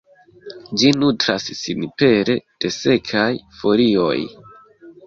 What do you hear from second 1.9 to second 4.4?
pere de sekaj folioj.